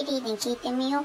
[0.00, 1.04] リリーに聞いてみよう。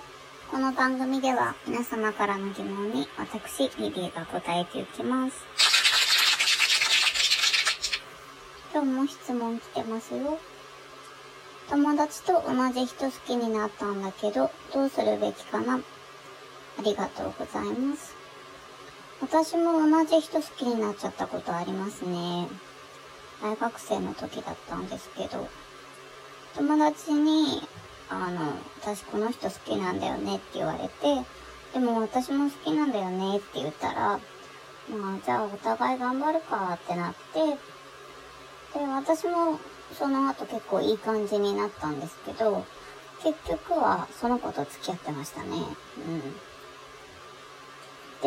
[0.50, 5.36] この番組では皆様からの疑問に私、リリーが答えていきます。
[8.74, 10.40] 今日も質問来てますよ。
[11.70, 15.76] 友達と同じ人好きになったんだけど、どうするべきかな？
[15.76, 18.16] ありがとうございます。
[19.20, 22.48] 私も同じ人好きになっちゃったことありますね。
[23.42, 25.50] 大学生の時だったんですけど、
[26.56, 27.62] 友達に、
[28.10, 31.26] あの、私この人好きなんだよねって言われて、
[31.74, 34.20] でも私も好きなんだよねって言ったら、
[34.90, 37.58] まあじゃあお互い頑張るかってなって、
[38.78, 39.60] で、私も
[39.98, 42.66] その後結構いい感じになったんですけど、
[43.24, 45.58] 結局はその子と付き合ってましたね。
[45.98, 46.02] う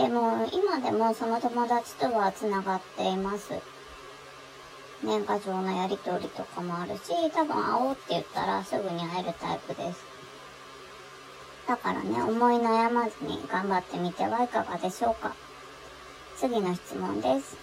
[0.01, 0.03] ん。
[0.03, 3.53] でも、今でもその友達とは繋がっています。
[5.03, 10.05] 年賀状のやりとりとかもあるし、多分会おうって言ったらすぐに会えるタイプです。
[11.67, 15.35] だからね、思い悩まずに頑張ってみてはいかがでしょうか。
[16.37, 17.57] 次の質問です。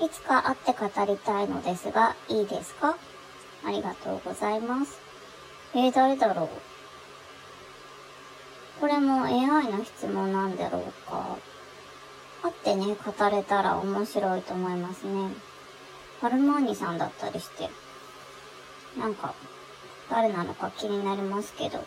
[0.00, 2.96] いつか会って語りたいのですが、いいですか？
[3.64, 4.98] ありがとうございます。
[5.74, 6.48] えー、誰だろう？
[8.80, 11.36] これも AI の質問なんだろうか。
[12.42, 15.30] 会ってね、語れたら面白いと思いますね。
[16.22, 17.70] アルマーニさんだったりして、
[18.98, 19.34] なんか、
[20.10, 21.82] 誰なのか気になりますけど。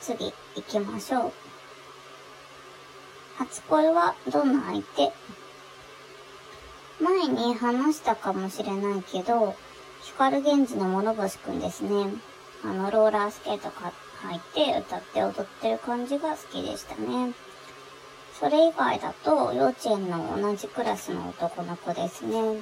[0.00, 1.32] 次、行きましょう。
[3.38, 5.12] 初恋はどんな相手？
[7.00, 9.54] 前に話したかもしれないけど、
[10.02, 12.14] 光源氏の諸星くんですね。
[12.64, 17.32] あの、ローラースケートか履いて歌って踊ってる感じが好きでしたね。
[18.42, 22.60] それ以外だと、幼稚園の同じクラスの男の子ですね。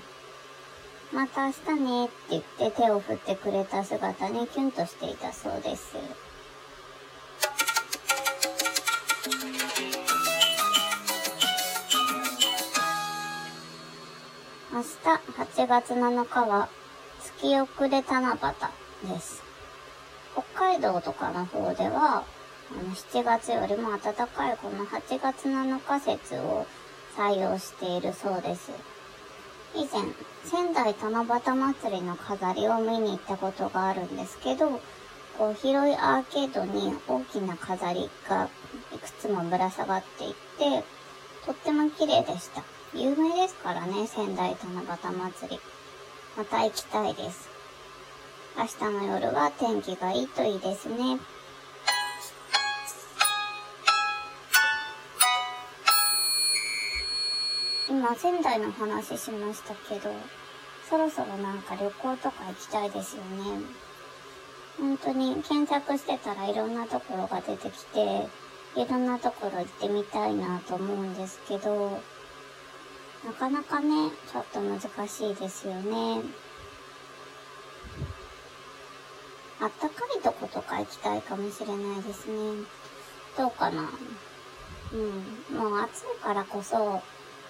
[1.10, 5.96] また明日ねって言って手を振ってくれた姿にキュンとしていたそうです。
[14.70, 16.68] 明日8月7日は
[17.22, 18.38] 月遅れ七
[19.02, 19.42] 夕です。
[20.34, 22.24] 北海道とかの方では
[22.72, 26.66] あの7月よりも暖かいこの8月7日節を
[27.16, 28.70] 採用しているそうです。
[29.74, 30.02] 以前、
[30.44, 34.80] 仙台七夕祭りの飾りを見に行ったことがあるんですけど、
[35.36, 38.48] こう広いアーケードに大きな飾りが
[38.94, 40.84] いくつもぶら下がっていて、
[41.44, 42.62] とっても綺麗でした。
[42.94, 45.60] 有名ですからね、仙台七夕祭り。
[46.36, 47.48] また行きたいです。
[48.56, 51.18] 明日の夜は天気がいいといいですね。
[57.90, 60.14] 今仙台の話しましたけど、
[60.88, 63.62] そろそろなんか旅行とか行きたいですよね。
[64.78, 68.28] 本当に検索してたらいろんなところが出てきて、
[68.76, 72.00] いろんなところ行ってみたいなと思うんですけど、
[73.26, 76.22] なかなかね、ちょっと難しいですよね。
[79.60, 82.64] あったかいとことか行きたいかもしれないですね。
[83.36, 83.90] どうかな
[84.92, 85.58] うん。
[85.58, 87.02] もう暑いからこそ、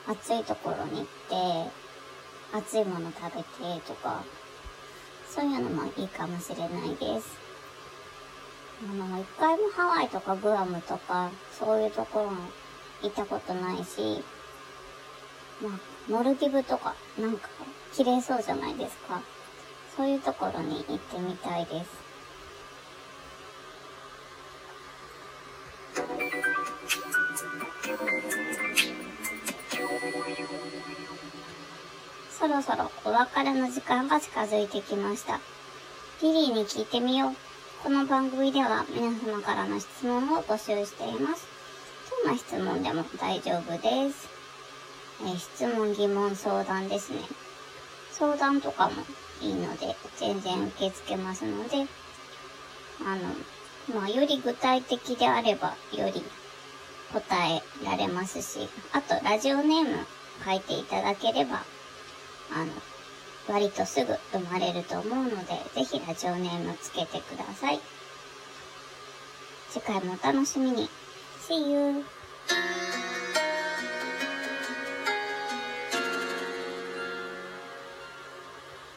[0.06, 1.70] 暑いところに行って、
[2.52, 4.24] 暑いもの食べてとか、
[5.28, 7.38] そういうのもいいかもしれないです。
[8.82, 12.36] あの、一回もハワイとかグアムとか、そういうところも
[13.02, 14.22] 行ったことないし、
[15.62, 15.72] まあ、
[16.08, 17.48] モルディブとか、なんか、
[17.92, 19.20] 綺麗そうじゃないですか。
[19.96, 22.09] そういうところに行ってみたいです。
[32.40, 35.38] そろそろお別れの時間が近づいてきました。
[36.22, 37.34] リリーに聞いてみよう。
[37.84, 41.46] この番組では皆様からの質問を募集しています。
[42.24, 44.26] どんな質問でも大丈夫です。
[45.22, 47.18] え質問、疑問、相談ですね。
[48.12, 48.92] 相談とかも
[49.42, 51.86] いいので、全然受け付けますので、
[53.04, 56.24] あの、まあ、より具体的であれば、より
[57.12, 60.06] 答えられますし、あと、ラジオネーム
[60.42, 61.62] 書いていただければ、
[62.52, 67.80] あの、割とすぐ生まれると思うので、ぜひラジオネームつけてください。
[69.70, 70.88] 次回もお楽しみに。
[71.48, 72.04] See you!